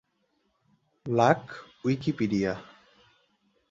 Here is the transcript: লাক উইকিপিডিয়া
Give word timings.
লাক 1.05 1.41
উইকিপিডিয়া 1.85 2.53